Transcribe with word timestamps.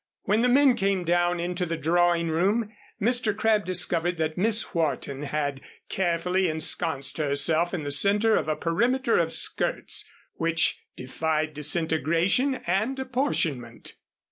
When 0.23 0.41
the 0.41 0.49
men 0.49 0.75
came 0.75 1.03
down 1.03 1.39
into 1.39 1.63
the 1.63 1.77
drawing 1.77 2.29
room, 2.29 2.73
Mr. 2.99 3.37
Crabb 3.37 3.65
discovered 3.65 4.17
that 4.17 4.35
Miss 4.35 4.73
Wharton 4.73 5.21
had 5.21 5.61
carefully 5.89 6.49
ensconced 6.49 7.19
herself 7.19 7.71
in 7.71 7.83
the 7.83 7.91
center 7.91 8.35
of 8.35 8.47
a 8.47 8.55
perimeter 8.55 9.19
of 9.19 9.31
skirts, 9.31 10.03
which 10.33 10.79
defied 10.95 11.53
disintegration 11.53 12.55
and 12.65 12.97
apportionment. 12.97 13.93